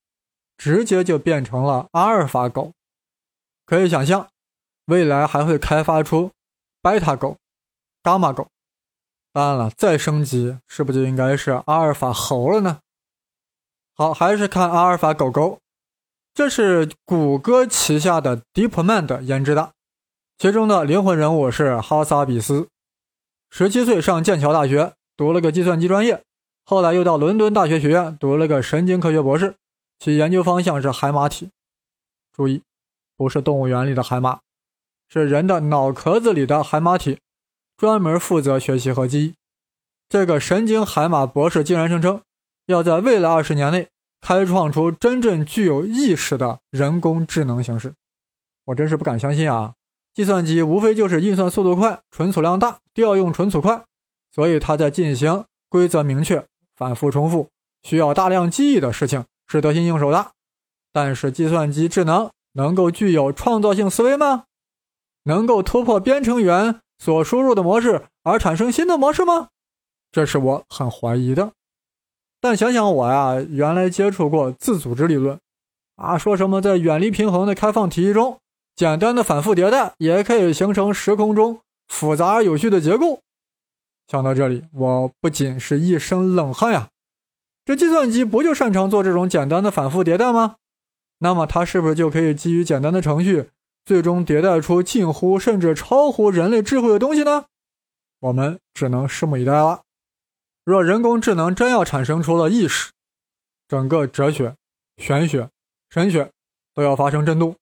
[0.56, 2.74] 直接就变成了阿尔法狗。
[3.66, 4.30] 可以想象，
[4.86, 6.30] 未来还会开发出
[6.80, 7.38] 贝塔狗、
[8.04, 8.48] 伽马狗。
[9.32, 12.82] 当然了，再升级是不是就应该是阿尔法猴了呢？
[13.96, 15.58] 好，还是看阿尔法狗狗。
[16.34, 19.74] 这是谷歌旗下的 DeepMind 研制的，
[20.40, 22.68] 其中的灵魂人物是哈萨比斯。
[23.52, 26.24] 十七岁上剑桥大学读了个计算机专业，
[26.66, 29.56] 后来又到伦敦大学学院读了个神经科学博士，
[30.00, 31.52] 其研究方向是海马体。
[32.36, 32.64] 注意，
[33.16, 34.40] 不是动物园里的海马，
[35.08, 37.20] 是人的脑壳子里的海马体。
[37.78, 39.34] 专门负责学习和记忆。
[40.08, 42.22] 这个神经海马博士竟然声称，
[42.68, 43.90] 要在未来二十年内
[44.24, 47.94] 开创出真正具有意识的人工智能形式。
[48.64, 49.74] 我真是不敢相信啊！
[50.14, 53.84] 计算机无非就是运算速度快、存储量大、调用存储快，
[54.32, 57.50] 所以它在进行规则明确、反复重复、
[57.82, 60.32] 需要大量记忆的事情是得心应手的。
[60.94, 64.46] 但是，计算机智能能够具有创造性思维吗？
[65.24, 66.80] 能够突破编程员？
[67.00, 69.50] 所输入的模式而产生新的模式吗？
[70.14, 71.52] 这是我很怀疑的。
[72.44, 75.40] 但想想我呀，原来接触过自组织理论，
[75.96, 78.38] 啊，说什么在远离平衡的开放体系中，
[78.76, 83.22] 简单的反复迭代也可以形成时空中复杂而有序的结构。
[84.10, 86.90] 想到这里，我不仅是一身冷汗呀。
[87.64, 90.56] 这计算机不就擅长做这种简单的反复迭代吗？
[91.20, 93.52] 那么它是不是就可以基于简单的程序？
[93.86, 97.46] 最终迭代出近乎甚至超乎人类智慧的东西呢？
[98.20, 99.84] 我们只能拭目以待了。
[100.66, 102.92] 若人工智能真要产生出了意识，
[103.68, 104.56] 整个哲学、
[104.98, 105.50] 玄学、
[105.90, 106.32] 神学
[106.74, 107.56] 都要发生震动。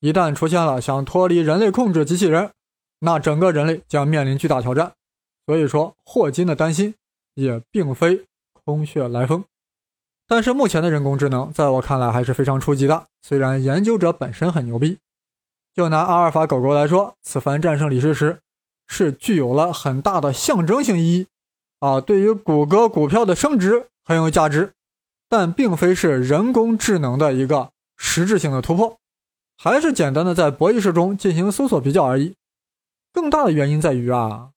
[0.00, 2.52] 一旦出现了想脱离人类控制机器人，
[3.00, 4.92] 那整个人类将面临巨大挑战。
[5.46, 6.94] 所以说，霍金的担心
[7.34, 9.44] 也并非空穴来风。
[10.26, 13.06] 但是目前的人工智能，在我看来还是非常初级的。
[13.22, 14.98] 虽然研究者本身很牛逼。
[15.74, 18.38] 就拿阿尔法狗狗来说，此番战胜李世石，
[18.86, 21.26] 是具有了很大的象征性意义，
[21.84, 24.72] 啊，对于谷歌股票的升值很有价值，
[25.28, 28.96] 但并非是人工智能的一个实质性的突破，
[29.58, 32.36] 还是简单的在博弈室中进行搜索比较而已。
[33.12, 34.52] 更大的原因在于啊，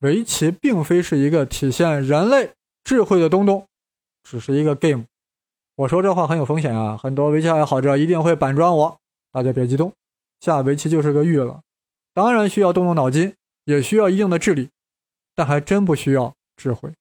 [0.00, 2.50] 围棋并非是一个体现人类
[2.84, 3.66] 智慧的东东，
[4.22, 5.06] 只是一个 game。
[5.76, 8.98] 我说这话很有风险啊，很多围棋爱好者一定会板砖我。
[9.32, 9.94] 大家别激动，
[10.40, 11.62] 下围棋就是个娱乐，
[12.12, 14.68] 当然需要动动脑筋，也需要一定的智力，
[15.34, 16.92] 但还真不需要智慧。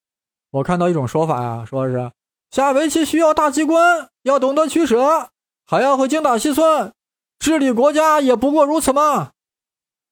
[0.52, 2.12] 我看到一种说法呀，说是
[2.50, 5.30] 下围棋需要大机关，要懂得取舍，
[5.66, 6.94] 还要会精打细算，
[7.40, 9.32] 治理国家也不过如此嘛。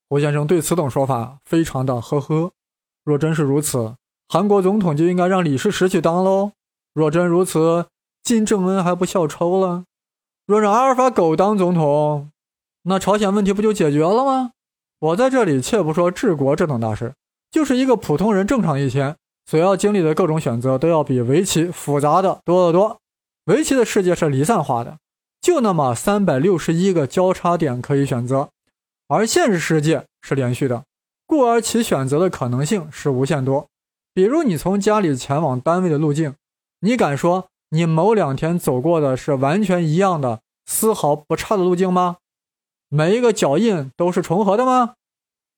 [0.09, 2.51] 胡先生对此等说法非常的呵呵。
[3.05, 3.95] 若真是如此，
[4.27, 6.51] 韩国总统就应该让李世石去当喽。
[6.93, 7.85] 若真如此，
[8.23, 9.85] 金正恩还不笑抽了？
[10.45, 12.31] 若让阿尔法狗当总统，
[12.83, 14.51] 那朝鲜问题不就解决了吗？
[14.99, 17.13] 我在这里且不说治国这等大事，
[17.49, 22.99] 就是一个普通人正常一天所要经历的各种选择，都要比围棋复杂的多得多。
[23.45, 24.97] 围棋的世界是离散化的，
[25.39, 28.49] 就那么三百六十一个交叉点可以选择，
[29.07, 30.83] 而现实世界是连续的，
[31.27, 33.67] 故而其选择的可能性是无限多。
[34.13, 36.35] 比如你从家里前往单位的路径，
[36.79, 37.47] 你敢说？
[37.69, 42.17] 你某两天走过的是完全一样的、丝毫不差的路径吗？
[42.87, 44.93] 每一个脚印都是重合的吗？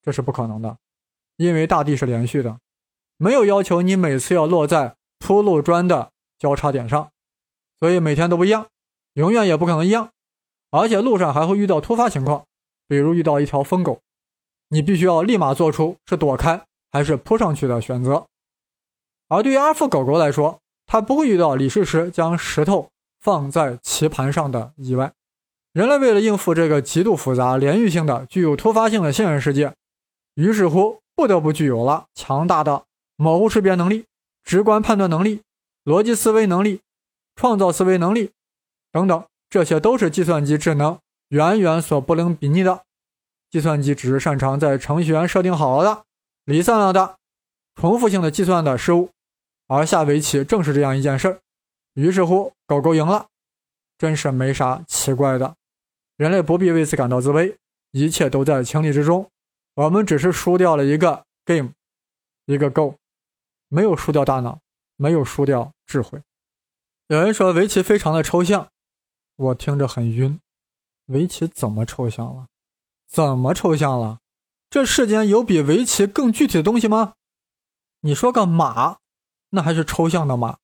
[0.02, 0.78] 这是不可能的，
[1.36, 2.58] 因为大地是连续的，
[3.18, 7.10] 没有要求你每次要落在铺路砖的交叉点上，
[7.80, 8.68] 所以每天都不一样，
[9.14, 10.10] 永远也不可能一样。
[10.70, 12.46] 而且路上还会遇到突发情况，
[12.88, 14.00] 比如遇到一条疯狗，
[14.70, 18.26] 你必须要立马做出是躲开还是扑上去的选择。
[19.30, 25.12] 而对于阿富狗狗来说，它不会遇到李世石将石头放在棋盘上的意外。
[25.74, 29.74] 人类为了应付这个极度复杂、连续性的、具有突发性的现实世界，
[30.36, 32.86] 于是乎不得不具有了强大的
[33.18, 34.06] 模糊识别能力、
[34.44, 35.42] 直观判断能力、
[35.84, 36.80] 逻辑思维能力、
[37.36, 38.32] 创造思维能力
[38.92, 41.00] 等等，这些都是计算机智能
[41.30, 42.84] 远远所不能比拟的。
[43.50, 46.04] 计算机只是擅长在程序员设定好了的、
[46.46, 47.18] 离散了的、
[47.76, 49.10] 重复性的计算的事物。
[49.68, 51.40] 而下围棋正是这样一件事儿，
[51.96, 53.28] 于是乎狗狗赢了，
[53.98, 55.56] 真是没啥奇怪的。
[56.16, 57.56] 人类不必为此感到自卑，
[57.92, 59.30] 一切都在情理之中。
[59.76, 61.72] 我们只是输掉了一个 game，
[62.46, 62.96] 一个 go，
[63.68, 64.60] 没有输掉大脑，
[64.96, 66.22] 没有输掉智慧。
[67.08, 68.70] 有人说围棋非常的抽象，
[69.36, 70.40] 我听着很晕。
[71.06, 72.48] 围棋怎么抽象了？
[73.08, 74.20] 怎么抽象了？
[74.70, 77.14] 这世间有比围棋更具体的东西吗？
[78.02, 78.98] 你说个马。
[79.52, 80.58] 那还是抽象的马，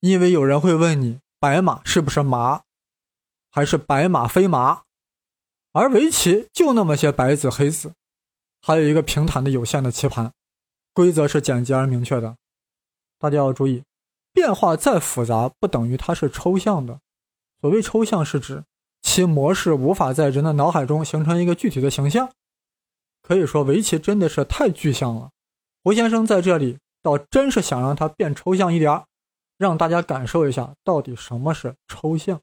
[0.00, 2.62] 因为有人会问你，白马是不是马，
[3.48, 4.82] 还是白马非马？
[5.70, 7.94] 而围棋就那么些白子黑子，
[8.60, 10.32] 还有一个平坦的有限的棋盘，
[10.92, 12.36] 规则是简洁而明确的。
[13.24, 13.82] 大家要注意，
[14.34, 17.00] 变化再复杂，不等于它是抽象的。
[17.62, 18.64] 所谓抽象，是指
[19.00, 22.28] 其模式无法在人的脑海中形成一个具体的形象。
[23.22, 25.30] 可以说，围棋真的是太具象了。
[25.82, 26.76] 胡先生在这里。
[27.04, 29.04] 倒真是想让它变抽象一点儿，
[29.58, 32.40] 让大家感受一下到底什么是抽象。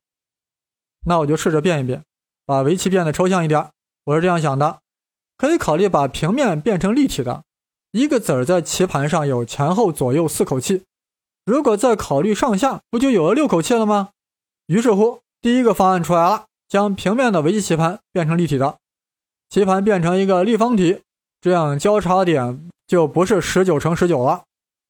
[1.08, 2.04] 那我就试着变一变，
[2.46, 3.72] 把围棋变得抽象一点。
[4.04, 4.82] 我是这样想的：
[5.36, 7.44] 可以考虑把平面变成立体的，
[7.92, 10.84] 一个子儿在棋盘上有前后左右四口气。
[11.46, 14.10] 如果再考虑上下，不就有了六口气了吗？
[14.68, 18.78] 于是乎，第一个方案出来了：将平面的围棋棋盘变成立体的，
[19.50, 21.02] 棋盘变成一个立方体，
[21.42, 24.44] 这样交叉点就不是十九乘十九了。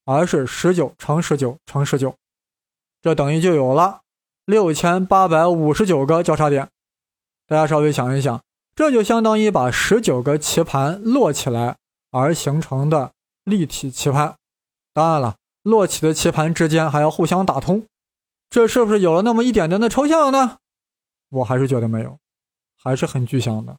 [0.04, 2.16] 而是十九乘十九乘十九，
[3.00, 4.00] 这等于就有了
[4.44, 6.68] 六千八百五十九个交叉点。
[7.46, 8.42] 大家稍微想一想，
[8.74, 11.76] 这就相当于把十九个棋盘摞起来
[12.12, 13.10] 而形成的
[13.42, 14.36] 立体棋盘。
[14.94, 17.84] 当然了，落起的棋盘之间还要互相打通，
[18.48, 20.58] 这是不是有了那么一点点的抽象呢？
[21.30, 22.18] 我还是觉得没有，
[22.80, 23.78] 还是很具象的，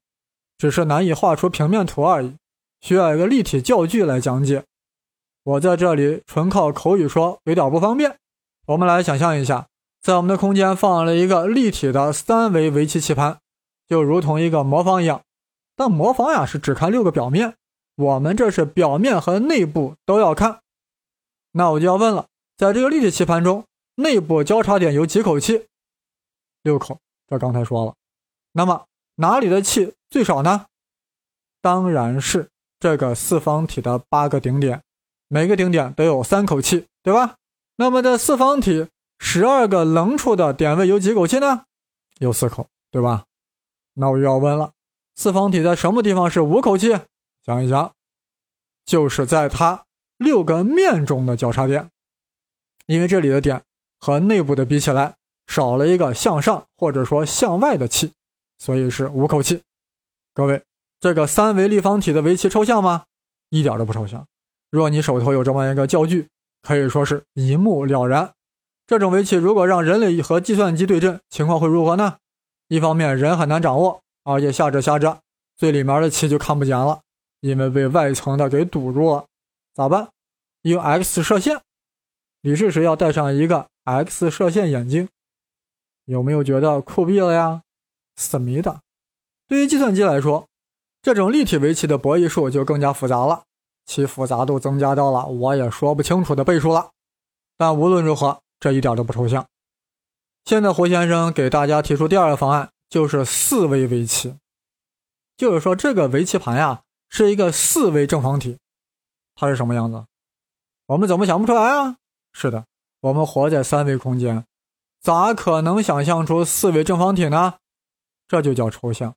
[0.57, 2.35] 只是难以画出平面图而已，
[2.81, 4.65] 需要一个立体教具来讲解。
[5.43, 8.17] 我在这里纯靠口语说有点不方便。
[8.65, 9.67] 我们来想象一下，
[10.01, 13.37] 在我们的空间放了一个立体的三维围棋棋盘，
[13.87, 15.21] 就如同一个魔方一样。
[15.75, 17.55] 但魔方呀是只看六个表面，
[17.95, 20.61] 我们这是表面和内部都要看。
[21.51, 22.27] 那我就要问了，
[22.57, 23.65] 在这个立体棋盘中，
[23.95, 25.67] 内部交叉点有几口气？
[26.63, 27.93] 六口，这刚才说了。
[28.53, 28.85] 那么
[29.15, 30.65] 哪里的气最少呢？
[31.61, 34.81] 当然是这个四方体的八个顶点。
[35.27, 37.35] 每个顶点都有三口气，对吧？
[37.75, 38.87] 那么这四方体
[39.19, 41.65] 十二个棱处的点位有几口气呢？
[42.19, 43.25] 有四口，对吧？
[43.93, 44.73] 那我又要问了，
[45.15, 46.99] 四方体在什么地方是五口气？
[47.45, 47.93] 想一想，
[48.85, 49.85] 就是在它
[50.17, 51.89] 六个面中的交叉点，
[52.85, 53.61] 因为这里的点
[53.99, 55.15] 和内部的比起来
[55.47, 58.13] 少了一个向上或者说向外的气，
[58.57, 59.61] 所以是五口气。
[60.33, 60.63] 各位，
[61.01, 63.03] 这个三维立方体的围棋抽象吗？
[63.49, 64.25] 一点都不抽象。
[64.71, 66.29] 若你手头有这么一个教具，
[66.61, 68.33] 可以说是一目了然。
[68.87, 72.17] 这种围棋如果让人类和计算机对阵，情况会如何呢？
[72.69, 75.19] 一方面人很难掌握，而且下着下着，
[75.55, 77.02] 最里面的棋就看不见了，
[77.43, 79.25] 因为被外层的给堵住了。
[79.73, 80.07] 咋办？
[80.61, 81.59] 用 X 射线。
[82.39, 85.09] 李世石要戴上一个 X 射线眼镜，
[86.05, 87.63] 有没有觉得酷毙了呀？
[88.15, 88.79] 思密达。
[89.45, 90.47] 对于计算机来说，
[91.01, 93.43] 这种立体围棋的博弈数就更加复杂了，
[93.85, 96.91] 其复杂度增加到了我也说不清楚的倍数了。
[97.57, 99.45] 但无论如何，这一点都不抽象。
[100.45, 104.37] 现在胡先生给大家提出第二个方案，就是四维围棋，
[105.35, 106.82] 就是说这个围棋盘呀
[107.15, 108.57] 是一个四维正方体，
[109.35, 110.03] 它是什么样子？
[110.87, 111.97] 我们怎么想不出来啊？
[112.31, 112.65] 是的，
[113.01, 114.47] 我们活在三维空间，
[114.99, 117.59] 咋可能想象出四维正方体呢？
[118.27, 119.13] 这就叫抽象，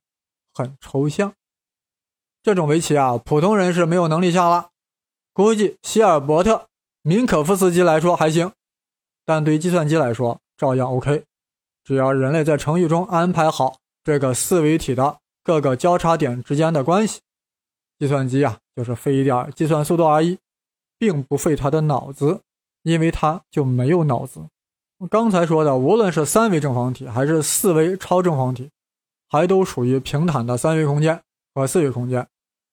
[0.53, 1.33] 很抽象。
[2.43, 4.69] 这种围棋啊，普通人是没有能力下了。
[5.33, 6.67] 估计希尔伯特、
[7.01, 8.51] 明可夫斯基来说还行，
[9.25, 11.23] 但对计算机来说照样 OK。
[11.83, 17.21] 只要人类在程序中安排好这个四维体的各个交叉点之间的关系，
[17.99, 20.37] 计算机啊就是费一点计算速度而已，
[20.97, 22.41] 并不费他的脑子。
[22.83, 24.47] 因为他就没有脑子。
[25.09, 28.69] 刚才说的，无论是三维正方体还是四维超正方体，
[29.27, 31.21] 还都属于平坦的三维空间
[31.53, 32.25] 和四维空间。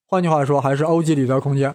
[0.07, 1.75] 换句话说，还是欧几里得空间。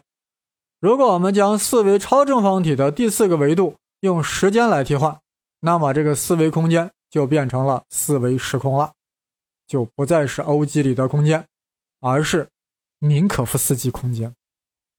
[0.79, 5.19] 如果我们将四维超正方体的第四个维度用时间来替换，
[5.59, 8.93] 那么这个四维空间就变成了四维时空了，
[9.67, 11.45] 就不再是欧几里得空间，
[11.99, 12.47] 而是
[12.99, 14.35] 明可夫斯基空间。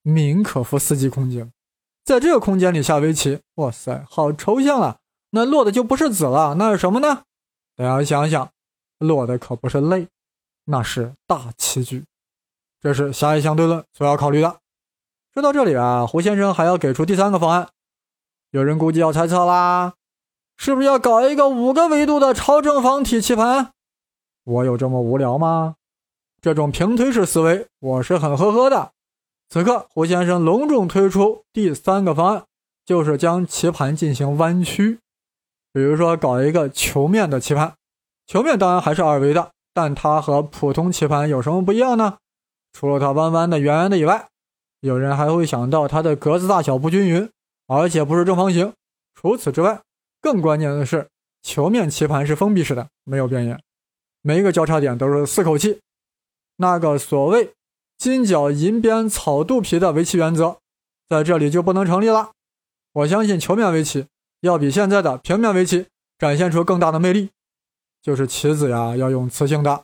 [0.01, 1.51] 明可夫斯基空间。
[2.03, 4.97] 在这个空间里下围棋，哇塞，好抽象啊！
[5.29, 7.23] 那落的就不是子了，那是什么呢？
[7.75, 8.51] 大家想想，
[8.97, 10.07] 落的可不是泪，
[10.65, 12.03] 那是大棋局。
[12.81, 14.57] 这是狭义相对论所要考虑的。
[15.33, 17.69] 说到这里啊，胡先生还要给出第三个方案。
[18.49, 19.93] 有人估计要猜测啦，
[20.57, 23.71] 是不是要搞一个五个维度的超正方体棋盘？
[24.43, 25.75] 我有这么无聊吗？
[26.41, 28.93] 这种平推式思维，我是很呵呵的。
[29.47, 32.45] 此刻，胡先生隆重推出第三个方案，
[32.83, 34.97] 就是将棋盘进行弯曲。
[35.71, 37.75] 比如说，搞一个球面的棋盘。
[38.25, 42.17] 球面当然还是二维的，但它和普通棋盘有什么不一样呢？
[42.73, 44.29] 除了它弯弯的、圆圆的以外，
[44.79, 47.29] 有人还会想到它的格子大小不均匀，
[47.67, 48.73] 而且不是正方形。
[49.13, 49.79] 除此之外，
[50.19, 51.07] 更关键的是，
[51.43, 53.61] 球面棋盘是封闭式的，没有边沿，
[54.23, 55.79] 每一个交叉点都是四口气。
[56.61, 57.53] 那个所谓。
[57.97, 60.57] 金角银边草肚皮的围棋原则，
[61.07, 62.31] 在这里就不能成立了。
[62.93, 64.07] 我相信球面围棋
[64.39, 65.85] 要比现在的平面围棋
[66.17, 67.29] 展现出更大的魅力，
[68.01, 69.83] 就是棋子呀要用磁性的，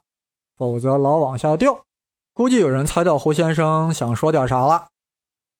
[0.56, 1.86] 否则老往下掉。
[2.34, 4.88] 估计有人猜到胡先生想说点啥了。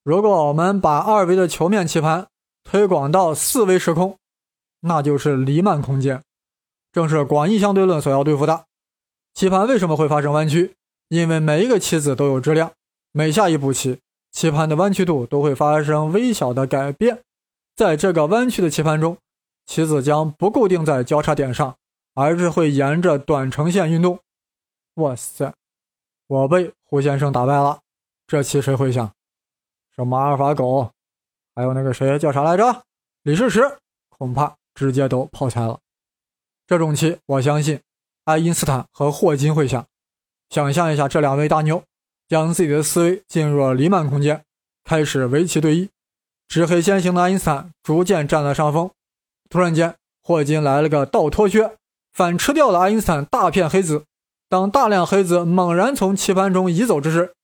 [0.02, 2.26] 如果我们把二维的球面棋盘
[2.64, 4.18] 推广到四维时空，
[4.80, 6.24] 那就是黎曼空间，
[6.90, 8.64] 正是广义相对论所要对付的。
[9.32, 10.74] 棋盘为什么会发生弯曲？
[11.08, 12.72] 因为每一个棋子都有质量，
[13.12, 14.00] 每下一步棋，
[14.30, 17.22] 棋盘的弯曲度都会发生微小的改变。
[17.74, 19.16] 在这个弯曲的棋盘中，
[19.64, 21.76] 棋子将不固定在交叉点上，
[22.14, 24.18] 而是会沿着短程线运动。
[24.94, 25.54] 哇塞，
[26.26, 27.80] 我被胡先生打败了！
[28.26, 29.12] 这棋谁会下？
[29.94, 30.90] 什么阿尔法狗，
[31.54, 32.82] 还有那个谁叫啥来着？
[33.22, 33.78] 李世石，
[34.08, 35.78] 恐怕直接都泡菜了。
[36.66, 37.80] 这种棋，我相信
[38.24, 39.86] 爱因斯坦和霍金会下。
[40.50, 41.82] 想象一下，这两位大牛
[42.26, 44.42] 将自己的思维进入了黎曼空间，
[44.84, 45.88] 开始围棋对弈。
[46.48, 48.90] 执黑先行的爱因斯坦逐渐占了上风。
[49.50, 51.72] 突然间，霍金来了个倒脱靴，
[52.12, 54.04] 反吃掉了爱因斯坦大片黑子。
[54.48, 57.34] 当大量黑子猛然从棋盘中移走之时，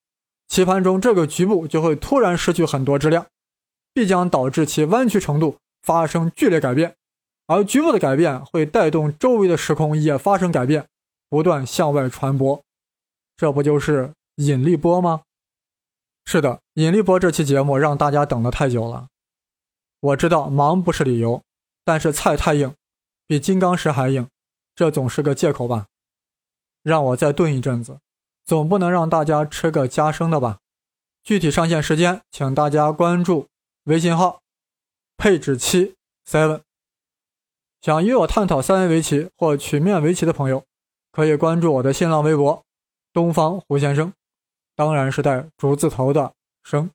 [0.49, 3.27] 棋盘中这个局部就会突然失去很多质量，
[3.93, 6.95] 必将导致其弯曲程度发生剧烈改变。
[7.47, 10.87] 而局部的改变会带动周围的时空也发生改变，
[11.29, 12.63] 不断向外传播。
[13.37, 15.23] 这不就是引力波吗？
[16.25, 19.09] 是的，引力波这期节目让大家等得太久了。
[20.01, 21.43] 我知道忙不是理由，
[21.85, 22.75] 但是菜太硬，
[23.27, 24.29] 比金刚石还硬，
[24.75, 25.87] 这总是个借口吧？
[26.83, 27.99] 让我再炖一阵子，
[28.45, 30.59] 总不能让大家吃个加生的吧？
[31.23, 33.49] 具体上线时间，请大家关注
[33.85, 34.43] 微信号
[35.17, 35.95] 配置七
[36.27, 36.61] seven。
[37.81, 40.65] 想与我探讨三维围棋或曲面围棋的朋友，
[41.13, 42.63] 可以关注我的新浪微博。
[43.15, 44.13] 东方胡先生，
[44.75, 46.35] 当然是带竹字头的
[46.65, 46.91] 生。